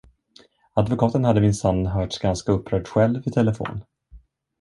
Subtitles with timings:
[0.75, 3.83] Advokaten hade minsann hörts ganska upprörd själv i telefon.